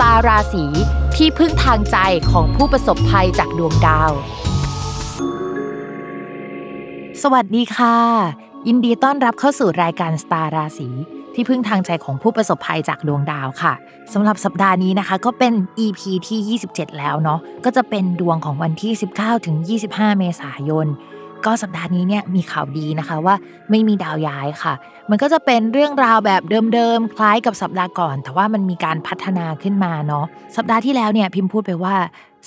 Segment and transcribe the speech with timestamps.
[0.00, 0.64] ตาราศี
[1.16, 1.96] ที่พึ่งทางใจ
[2.30, 4.12] ของผู้ประสบภัยจากดวงดาว
[7.22, 7.96] สวัสดีค่ะ
[8.68, 10.88] ยินดีต้อนรับเข้าสู่รายการสตาราศี
[11.34, 13.74] ที่พึ่งทางใจของผู้ประสบภัยจากดวงดาวค่ะ
[14.12, 15.52] สำหรับสัปดาห์นี้นะคะ ก็เป็น
[15.84, 19.56] EP ที่ 27 แล้วเนาะก็จะเป็นดวงของวันที่ 19ถึง
[19.88, 20.86] 25 เมษายน
[21.46, 23.34] ก็สัปดาห์นี้เนี่ยมีข่าวดีนะคะว่า
[23.70, 24.74] ไม่มีดาวย้ายค่ะ
[25.10, 26.42] มันก็จะเป็นเรื่องราวแบบ
[26.74, 31.94] เดิมๆ คล้ายกับสัปดาห์ก่อน แต่ว่ามันมีการพัฒนาขึ้นมาเนาะสัปดาห์ที่แล้วเนี่ยพิมพ์พูดไปว่า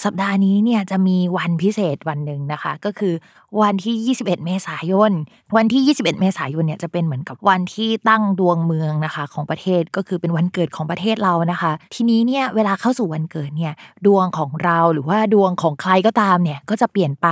[0.03, 3.13] สัปดาห์นี้เนี่ยจะมีวันพิเศษวันหนึ่งนะคะ ก็คือ
[3.61, 5.11] วันที่ 21 เมษายน
[5.55, 13.73] วันที่ 21 เมษายนเนี่ยจะเป็นเหมือนกับวันที่ตั้งดวงเมืองนะคะของประเทศก็คือเป็นวันเกิดของประเทศเรานะคะ ทีนี้เนี่ยเวลาเข้าสู่วันเกิดเนี่ย
[14.05, 17.27] ดวงของเราหรือว่าดวงของใครก็ตามเนี่ยก็จะเปลี่ยนไป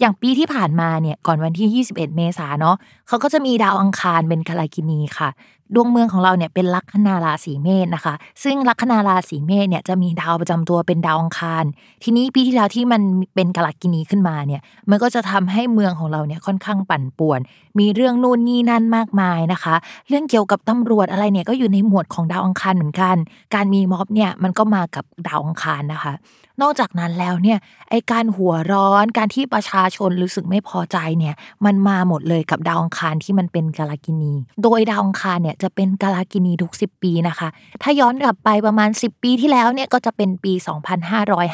[0.00, 2.76] อย่างปีที่ผ่านมาเนี่ยก่อนวันที่ 21 เมษาเนาะ
[3.08, 5.28] เขาก็จะมีดาวอังคารเป็นกาลกินีค่ะ
[5.74, 11.64] ดวงเมืองของเราเนี่ยเป็นลัคนาราศีเมษนะคะ ซึ่งลัคนาราศีเมษเนี่ยจะมีดาวประจำตัวเป็นดาวอังคาร
[12.02, 13.02] ทีนี้ปีที่แล้วที่มัน
[13.34, 17.40] เป็นกาลกินีขึ้นมาเนี่ย มันก็จะทำให้เมืองของเราเนี่ยค่อนข้างปั่นป่วน
[17.78, 19.74] มีเรื่องนู่นนี่นั่นมากมายนะคะ
[20.08, 23.16] เรื่องเกี่ยวกับตำรวจอะไรเนี่ยก็อยู่ในหมวดของดาวอังคารเหมือนกัน
[23.54, 26.14] การมีม็อบเนี่ยมันก็มากับดาวอังคารนะคะ
[26.62, 27.58] นอกจากนั้นแล้วเนี่ย
[27.90, 31.34] ไอการหัวร้อนการที่ประชาชนรู้สึกไม่พอใจเนี่ย
[31.64, 37.48] มันมาหมดเลยกับดาวอังคารที่มันเป็นกาลกินี โดยดาวอังคารเนี่ยจะเป็นกาลกินีทุก 10 ปีนะคะ
[37.82, 40.52] ถ้าย้อนกลับไปประมาณ 10 ปีที่แล้วเนี่ยก็จะเป็นปี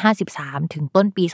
[0.07, 1.25] 2553 ถึงต้นปี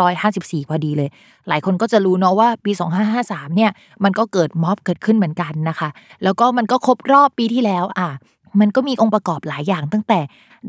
[0.00, 1.08] 2554 พอดีเลย
[1.48, 2.72] หลายคนก็จะรู้เนาะว่าปี
[3.14, 3.70] 2553 เนี่ย
[4.04, 5.88] มันก็เกิดม็อบเกิดขึ้นเหมือนกันนะคะ
[6.24, 8.08] แล้วก็มันก็ครบรอบปีที่แล้วอะ
[8.60, 10.20] มันก็มีองค์ประกอบหลายอย่างตั้งแต่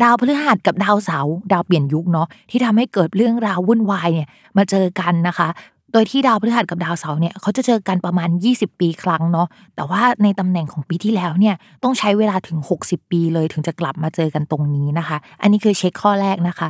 [0.01, 5.47] ดาวพฤหัสกับดาวเสาร์ดาวเปลี่ยนยุคเนาะที่ทำให้เกิดเรื่องราววุ่นวายเนี่ยมาเจอกันนะคะ
[5.95, 16.69] โดยที่ดาวพฤหัสกับดาวเสาร์เนี่ยเขาจะเจอกันประมาณ 20 ปีครั้งเนาะแต่ว่าในตำแหน่งของปีที่แล้วเนี่ยต้องใช้เวลาถึง 60 ปีเลยถึงจะกลับมาเจอกันตรงนี้นะคะ อันนี้คือเช็คข้อแรกนะคะ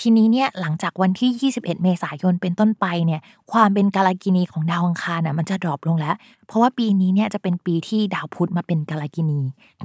[0.00, 3.20] ทีนี้เนี่ยหลังจากวันที่ 21 เมษายนเป็นต้นไปเนี่ย
[3.52, 6.16] ความเป็นกาลกินีของดาวอังคารน่ะมันจะดรอปลงแล้ว
[6.48, 9.40] เพราะว่าปีนี้เนี่ยจะเป็นปีที่ดาวพุธมาเป็นกาลกินี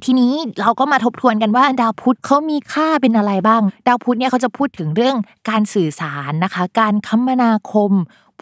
[0.06, 5.16] ทีนี้เราก็มาทบทวนกันว่าดาวพุธเขามีค่าเป็นอะไรบ้าง ดาวพุธเนี่ยเขาจะพูดถึงเรื่อง
[5.50, 7.92] การสื่อสารนะคะ การคมนาคม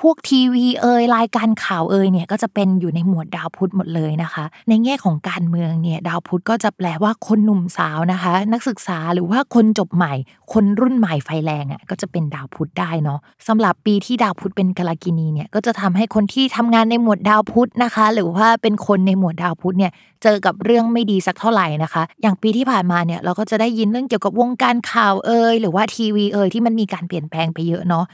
[0.01, 10.13] พวกทีวีเอ่ยรายการข่าวเอ่ยเนี่ยก็จะเป็นอยู่ในหมวดดาวพุธหมดเลยนะคะ ในแง่ของการเมืองเนี่ยดาวพุธก็จะแปลว่าคนหนุ่มสาวนะคะ นักศึกษาหรือว่าคนจบใหม่
[10.53, 19.91] คนรุ่นใหม่ไฟแรงอะก็จะเป็นดาวพุธได้เนาะสำหรับปีที่ดาวพุธเป็นกาลกินีเนี่ยก็จะทำให้คนที่ทำงานในหมวดดาวพุธนะคะ หรือว่าเป็นคนในหมวดดาวพุธเนี่ย
[20.23, 28.05] เจอกับเรื่องไม่ดีสักเท่าไหร่นะคะ อย่างปีที่ผ่านมาเนี่ยเราก็จะได้ยินเรื่องเกี่ยวกับวงการข่าวเอ่ยหรือว่าทีวีเอ่ยที่มันมีการเปลี่ยนแปลงไปเยอะเนาะ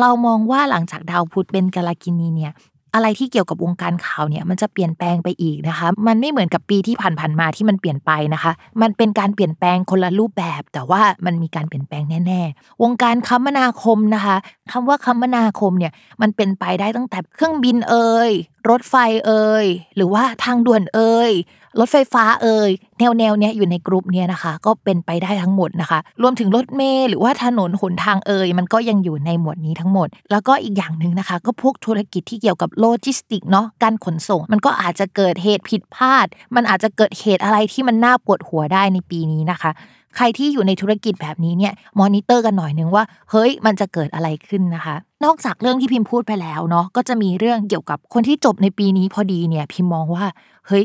[0.00, 2.54] เรามองว่าหลังจากดาวพุธเป็นกาลกินีเนี่ย
[2.94, 8.52] อะไรที่เกี่ยวกับวงการข่าวเนี่ยมันจะเปลี่ยนแปลงไปอีกนะคะ มันไม่เหมือนกับปีที่ผ่านๆมาที่มันเปลี่ยนไปนะคะ
[8.82, 14.36] มันเป็นการเปลี่ยนแปลงคนละรูปแบบ แต่ว่ามันมีการเปลี่ยนแปลงแน่ๆ วงการคมนาคมนะคะ
[14.72, 18.30] คำว่าคมนาคมเนี่ยมันเป็นไปได้ตั้งแต่เครื่องบินเอ่ย
[18.68, 18.94] รถไฟ
[19.26, 19.66] เอ่ย
[19.96, 21.32] หรือว่าทางด่วนเอ่ย
[21.80, 39.70] รถไฟฟ้าเอ่ยแนวแนวเนี้ยอยู่ในกลุ่มเนี้ยนะคะ ก็เป็นไปได้ทั้งหมดนะคะ รวมถึงรถเมล์หรือว่าถนนหนทางเอ่ยมันก็ยังอยู่ในหมวดนี้ทั้งหมด แล้วก็อีกอย่างหนึ่งนะคะ ก็พวกธุรกิจที่เกี่ยวกับโลจิสติกเนาะการขนส่ง มันก็อาจจะเกิดเหตุผิดพลาด มันอาจจะเกิดเหตุอะไรที่มันน่าปวดหัวได้ในปีนี้นะคะ
[40.16, 50.24] ใครที่อยู่ในธุรกิจแบบนี้เนี่ยมอนิเตอร์กันหน่อยนึงว่า เฮ้ยมันจะเกิดอะไรขึ้นนะคะ นอกจากเรื่องที่พิมพ์พูดไปแล้วเนาะก็จะมีเรื่องเกี่ยวกับคนที่จบในปีนี้พอดีเนี่ยพิมมองว่า
[50.66, 50.84] เฮ้ย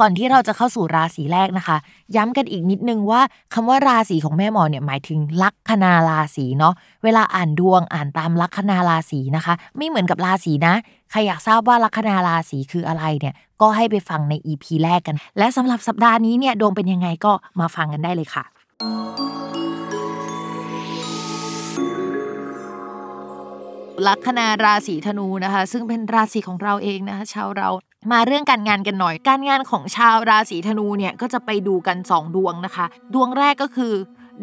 [0.00, 1.76] ก่อนที่เราจะเข้าสู่ราศีแรกนะคะ
[2.16, 3.20] ย้ำกันอีกนิดนึงว่า
[3.54, 6.74] คำว่าราศีของแม่หมอเนี่ยหมายถึงลัคนาราศีเนาะ
[7.04, 10.74] เวลาอ่านดวงอ่านตามลัคนาราศีนะคะ ไม่เหมือนกับราศีนะ
[11.10, 18.44] ใครอยากทราบว่าลัคนาราศีคืออะไรเนี่ยก็ให้ไปฟังใน EP แรกกัน และสำหรับสัปดาห์นี้เนี่ยดวงเป็นยังไงก็มาฟังกันได้เลยค่ะ
[24.06, 27.68] ลัคนาราศีธนูนะคะ ซึ่งเป็นราศีของเราเองนะคะชาวเรา
[28.12, 33.92] มาเรื่องการงานกันหน่อย การงานของชาวราศีธนูเนี่ยก็จะไปดูกัน 2 ดวงนะคะ ดวงแรกก็คือ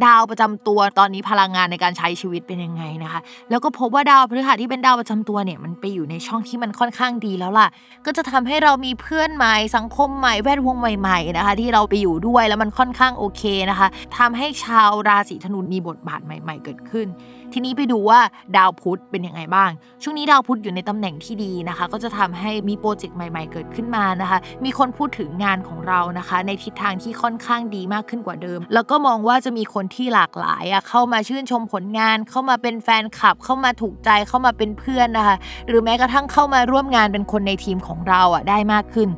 [0.05, 3.19] ดาวประจำตัวตอนนี้พลังงานในการใช้ชีวิตเป็นยังไงนะคะ
[3.49, 7.67] แล้วก็พบว่าดาวพฤหัสที่เป็นดาวประจำตัวเนี่ยมันไปอยู่ในช่องที่มันค่อนข้างดีแล้วล่ะ
[8.05, 13.87] ก็จะทำให้เรามีเพื่อนใหม่สังคมใหม่แวดวงใหม่ๆนะคะ ที่เราไปอยู่ด้วยแล้วมันค่อนข้างโอเคนะคะ
[14.17, 17.07] ทำให้ชาวราศีธนูมีบทบาทใหม่ ๆ เกิดขึ้น
[17.53, 18.19] ทีนี้ไปดูว่า
[18.57, 19.69] ดาวพุธเป็นยังไงบ้าง
[20.03, 35.35] ช่วงนี้ดาวพุธอยู่ในตำแหน่งที่ดีนะคะ ก็จะทำให้มีโปรเจกต์ใหม่ ๆ เกิดขึ้นมานะคะ มีคนพูดถึงงานของเรานะคะ ในทิศทางที่ค่อนข้างดีมากขึ้นกว่าเดิม แล้วก็มองว่าจะมีคนที่หลากหลายอะเข้ามาชื่นชมผลงาน เข้ามาเป็นแฟนคลับ เข้ามาถูกใจเข้ามาเป็นเพื่อนนะคะ
[35.67, 39.09] หรือแม้กระทั่งเข้ามาร่วมงานเป็นคนในทีมของเราอะได้มากขึ้น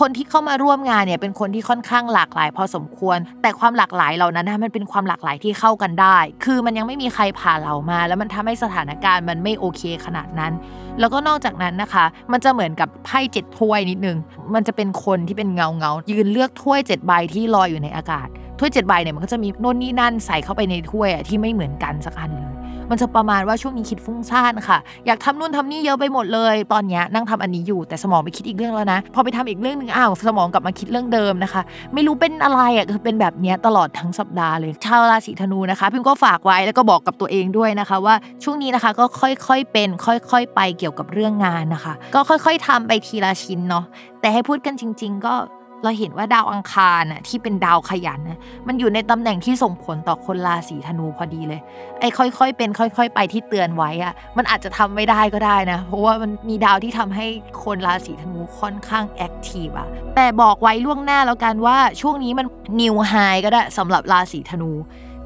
[0.00, 10.52] คนที่เข้ามาร่วมงานเนี่ยเป็นคนที่ค่อนข้างหลากหลาย พอสมควร แต่ความหลากหลายเหล่านั้นนะมันเป็นความหลากหลายที่เข้ากันได้ คือมันยังไม่มีใครผ่าเรามา แล้วมันทำให้สถานการณ์มันไม่โอเคขนาดนั้น
[11.00, 14.18] แล้วก็นอกจากนั้นนะคะ มันจะเหมือนกับไพ่เจ็ดถ้วยนิดนึง
[14.54, 18.28] มันจะเป็นคนที่เป็นเงาเงายืนเลือกถ้วยเจ็ดใบที่ลอยอยู่ในอากาศ
[18.60, 22.48] ถ้วยเจ็ดใบเนี่ยมันก็จะมีโน่นนี่นั่นใส่เข้าไปในถ้วยอะที่ไม่เหมือนกันสักอันเลย
[22.90, 31.62] มันจะประมาณว่าช่วงนี้คิดฟุ้งซ่านค่ะ อยากทำนู่นทำนี่เยอะไปหมดเลย ตอนนี้นั่งทำอันนี้อยู่แต่สมองไปคิดอีกเรื่องแล้วนะ พอไปทำอีกเรื่องหนึ่งอ้าวสมองกลับมาคิดเรื่องเดิมนะคะ
[31.94, 38.14] ไม่รู้เป็นอะไรอะคือเป็นแบบนี้ตลอดทั้งสัปดาห์เลยชาวราศีธนูนะคะพิมก็ฝากไว้แล้วก็บอกกับตัวเองด้วยนะคะ ว่า
[38.44, 43.84] ช่วงนี้นะคะก็ค่อยๆเป็น ค่อยๆไปเกี่ยวกับเรื่องงานนะคะ ก็ค่อย ๆทำไปทีละชิ้นเนาะ
[44.20, 45.34] แต่ให้พูดกันจริง ๆ ก็
[45.82, 51.60] เราเห็นว่าดาวอังคารน่ะที่เป็นดาวขยันนะมันอยู่ในตำแหน่งที่ส่งผลต่อคนราศีธนูพอดีเลย
[52.00, 57.26] ไอ้ค่อยๆ เป็นค่อย ๆ ไปที่เตือนไว้อะมันอาจจะทำไม่ได้ก็ได้นะ เพราะว่ามันมีดาวที่ทำให้
[57.64, 62.46] คนราศีธนูค่อนข้าง active อะแต่บอกไว้ล่วงหน้าแล้วกันว่าช่วงนี้มัน
[62.80, 63.14] new high
[63.44, 64.70] ก็ได้สำหรับราศีธนู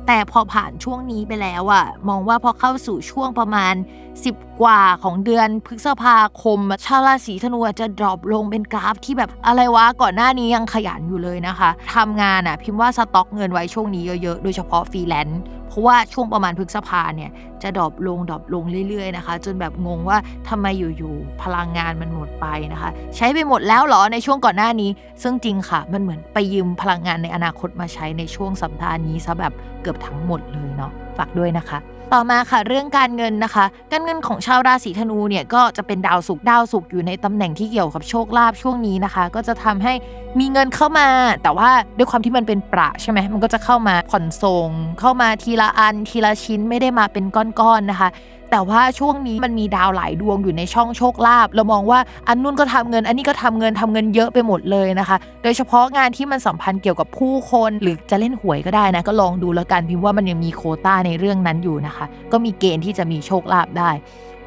[0.07, 3.75] แต่พอผ่านช่วงนี้ไปแล้วอะมองว่าพอเข้าสู่ช่วงประมาณ
[4.17, 15.41] 10 กว่าของเดือนพฤษภาคม ชาวราศีธนูจะ drop ลงเป็นกราฟที่แบบอะไรวะก่อนหน้านี้ยังขยันอยู่เลยนะคะทำงานอะพิมพ์ว่าสต็อกเงินไว้ช่วงนี้เยอะๆ โดยเฉพาะฟรีแลนซ์
[15.75, 17.31] ราะว่าช่วงประมาณพฤษภาเนี่ย
[17.63, 20.19] จะ drop ลง drop ลงเรื่อยๆนะคะ จนแบบงงว่า
[20.49, 24.91] ทำไมอยู่ๆพลังงานมันหมดไปนะคะ ใช้ไปหมดแล้วหรอในช่วงก่อนหน้านี้
[25.23, 31.79] ซึ่งจริงค่ะ มันเหมือนไปยืมพลังงานในอนาคตมาใช้ในช่วงสัปดาห์นี้ซะแบบเกือบทั้งหมดเลยเนาะฝากด้วยนะคะ
[32.15, 39.93] ต่อมาค่ะเรื่องการเงินนะคะ การเงินของชาวราศีธนูเนี่ยก็จะเป็นดาวศุกร์ดาวศุกร์อยู่ในตำแหน่งที่เกี่ยวกับโชคลาภช่วงนี้นะคะ ก็จะทำให้
[40.39, 41.09] มีเงินเข้ามา
[41.43, 44.69] แต่ว่าด้วยความที่มันเป็นประใช่ไหมมันก็จะเข้ามาผ่อนส่ง
[45.01, 48.09] เข้ามาทีละอันทีละชิ้นไม่ได้มาเป็นก้อนๆนะคะ
[48.51, 51.99] แต่ว่าช่วงนี้มันมีดาวหลายดวงอยู่ในช่องโชคลาภเรามองว่า
[52.29, 63.91] อันนู้นก็ทำเงิน อันนี้ก็ทำเงินทำเงินเยอะไปหมดเลยนะคะ โดยเฉพาะงานที่มันสัมพันธ์เกี่ยวกับผู้คนหรือจะเล่นหวยก็ได้นะ ก็ลองดูแล้วกันพิมพ์ว่ามันยังมีโควตาในเรื่องนั้นอยู่นะคะ ก็มีเกณฑ์ที่จะมีโชคลาภได้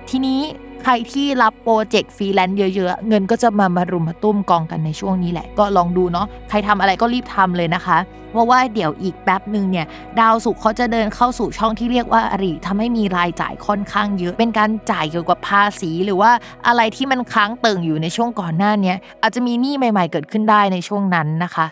[0.10, 0.42] ทีนี้
[0.84, 7.98] ใครที่รับโปรเจกต์ฟรีแลนซ์เยอะๆ เงินก็จะมามารุมมาตุ้มกองกันในช่วงนี้แหละ ก็ลองดูเนาะใครทำอะไรก็รีบทำเลยนะคะ
[8.32, 9.86] เพราะว่าเดี๋ยวอีกแป๊บหนึ่งเนี่ย
[10.20, 16.32] ดาวสุขเขาจะเดินเข้าสู่ช่องที่เรียกว่าอริทำให้มีรายจ่ายค่อนข้างเยอะ เป็นการจ่ายเกี่ยวกับภาษีหรือว่า
[16.68, 21.66] อะไรที่มันค้างเติ่งอยู่ในช่วงก่อนหน้านี้อาจจะมีหนี้ใหม่ ๆ เกิดขึ้นได้ในช่วงนั้นนะคะ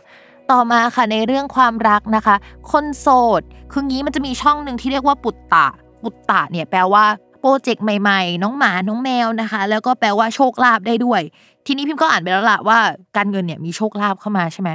[0.52, 2.36] ต่อมาค่ะในเรื่องความรักนะคะ
[2.72, 3.08] คนโส
[3.40, 5.68] ดคืองี้มันจะมีช่องหนึ่งที่เรียกว่าปุตตะ
[6.04, 7.06] ปุตตะเนี่ยแปลว่า
[7.46, 11.22] ปรเจกต์ใหม่ๆ น้องหมา น้องแมวนะคะ แล้วก็แปลว่าโชคลาภได้ด้วย
[11.66, 12.80] ทีนี้พิมพ์ก็อ่านไปแล้วล่ะว่า
[13.18, 14.70] การเงินเนี่ยมีโชคลาภเข้ามาใช่ไหม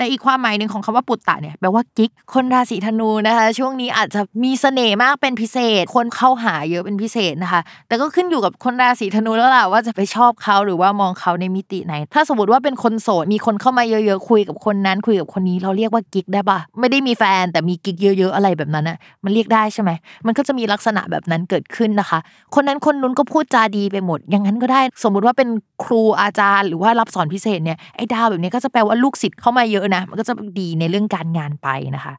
[0.00, 19.90] แต่อีกความหมายหนึ่งของคำว่าปุตตะเนี่ยแปลว่ากิ๊กคนราศีธนูนะคะ ช่วงนี้อาจจะมีเสน่ห์มากเป็นพิเศษ คนเข้าหาเยอะเป็นพิเศษนะคะ แต่ก็ขึ้นอยู่กับคนราศีธนูแล้วล่ะว่าจะไปชอบเขาหรือว่ามองเขาในมิติไหน ถ้าสมมติว่าเป็นคนโสดมีคนเข้ามาเยอะๆคุยกับคนนั้น คุยกับคนนี้เราเรียกว่ากิ๊กได้ปะไม่ได้มีแฟนแต่มีกิ๊กเยอะ ๆ อะไรแบบนั้นอะมันเรียกได้ใช่ไหม
[20.26, 22.18] มันก็จะมีลักษณะแบบนั้นเกิดขึ้นนะคะ
[22.54, 25.48] คนนั้นคนนู้นก็พูดจาดีไปหมด อย่างนั้นก็ได้ สมมุติว่าเป็น
[25.84, 32.14] ครูอาจารย์ หรือว่ารับสอนพิเศษเนี่ยไอ้ดาวแบบนี้ก็จะแปลว่าลูกศิษย์เข้ามาเยอะนะ มันก็จะดีในเรื่องการงานไปนะคะ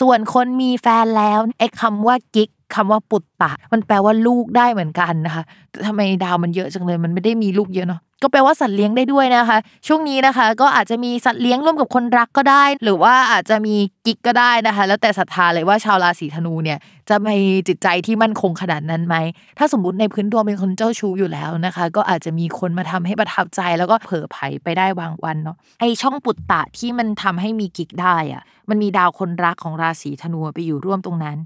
[0.00, 13.74] ส่วนคนมีแฟนแล้วไอ้คำว่ากิ๊กคำว่าปุตตะ มันแปลว่าลูกได้เหมือนกันนะคะแต่ทำไมดาวมันเยอะจังเลย มันไม่ได้มีลูกเยอะเนาะ ก็แปลว่าสัตว์เลี้ยงได้ด้วยนะคะ ช่วงนี้นะคะ ก็อาจจะมีสัตว์เลี้ยงร่วมกับคนรักก็ได้ หรือว่าอาจจะมี
[14.06, 17.36] กิ๊กก็ได้นะคะ แล้วแต่ศรัทธาเลยว่าชาวราศีธนูเนี่ยจะมี
[17.68, 19.16] จิตใจที่มั่นคงขนาดนั้นไหม
[19.58, 31.36] ถ้าสมมติในพื้นดวงเป็นคนเจ้าชู้อยู่แล้วนะคะ ก็อาจจะมีคนมาทำให้ประทับใจแล้วก็เผลอไผไปได้บางวันเนาะไอช่องปุตตะที่มันทำให้มีกิ๊กได้อะมันมีดาวคนรักของราศีธนูไปอยู่ร่วมตรงนั้น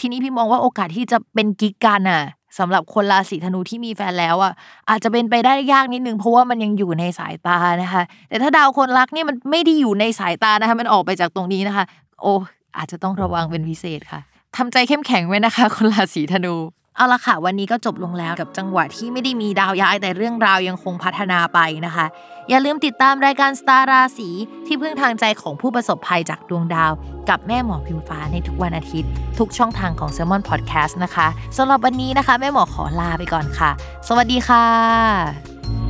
[0.00, 2.22] ทีนี้พี่มองว่าโอกาสที่จะเป็นกิ๊กกันอะ
[2.58, 4.52] สำหรับคนราศีธนูที่มีแฟนแล้วอะ
[4.90, 11.84] อาจจะเป็นไปได้ยากนิดนึงเพราะว่ามันยังอยู่ในสายตานะคะ แต่ถ้าดาวคนรักนี่มันไม่ได้อยู่ในสายตานะคะ มันออกไปจากตรงนี้นะคะ
[12.22, 12.32] โอ้
[12.78, 14.20] อาจจะต้องระวังเป็นพิเศษค่ะ
[14.56, 16.54] ทำใจเข้มแข็งไว้นะคะ คนราศีธนู
[16.96, 22.06] เอาละค่ะ วันนี้ก็จบลงแล้วกับจังหวะที่ไม่ได้มีดาวย้ายแต่เรื่องราวยังคงพัฒนาไปนะคะ
[22.48, 24.28] อย่าลืมติดตามรายการสตาร์ราศี
[24.66, 26.92] ที่พึ่งทางใจของผู้ประสบภัยจากดวงดาว
[27.28, 33.70] กับแม่หมอพิมฟ้าในทุกวันอาทิตย์ ทุกช่องทางของ s ซ l m o n Podcast นะคะสำหรับวันนี้นะคะ แม่หมอขอลาไปก่อนค่ะ
[34.08, 35.83] สวัสดีค่ะ